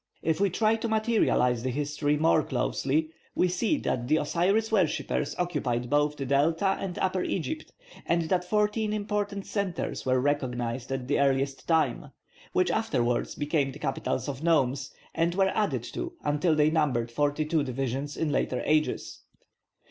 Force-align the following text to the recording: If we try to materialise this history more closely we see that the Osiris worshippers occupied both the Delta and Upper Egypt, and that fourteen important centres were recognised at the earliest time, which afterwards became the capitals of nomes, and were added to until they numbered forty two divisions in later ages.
If 0.23 0.39
we 0.39 0.49
try 0.49 0.77
to 0.77 0.87
materialise 0.87 1.61
this 1.61 1.75
history 1.75 2.17
more 2.17 2.41
closely 2.41 3.11
we 3.35 3.47
see 3.47 3.77
that 3.81 4.07
the 4.07 4.17
Osiris 4.17 4.71
worshippers 4.71 5.35
occupied 5.37 5.91
both 5.91 6.17
the 6.17 6.25
Delta 6.25 6.75
and 6.79 6.97
Upper 6.97 7.21
Egypt, 7.21 7.71
and 8.07 8.23
that 8.23 8.43
fourteen 8.43 8.93
important 8.93 9.45
centres 9.45 10.03
were 10.03 10.19
recognised 10.19 10.91
at 10.91 11.07
the 11.07 11.19
earliest 11.19 11.67
time, 11.67 12.09
which 12.51 12.71
afterwards 12.71 13.35
became 13.35 13.71
the 13.71 13.77
capitals 13.77 14.27
of 14.27 14.41
nomes, 14.41 14.91
and 15.13 15.35
were 15.35 15.49
added 15.55 15.83
to 15.93 16.13
until 16.23 16.55
they 16.55 16.71
numbered 16.71 17.11
forty 17.11 17.45
two 17.45 17.61
divisions 17.61 18.17
in 18.17 18.31
later 18.31 18.63
ages. 18.65 19.19